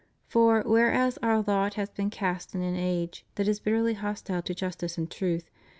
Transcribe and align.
For, 0.25 0.63
whereas 0.65 1.19
Our 1.19 1.43
lot 1.43 1.75
has 1.75 1.91
been 1.91 2.09
cast 2.09 2.55
in 2.55 2.63
an 2.63 2.75
age 2.75 3.23
that 3.35 3.47
is 3.47 3.59
bitterly 3.59 3.93
hostile 3.93 4.41
to 4.41 4.55
justice 4.55 4.97
and 4.97 5.11
truth. 5.11 5.51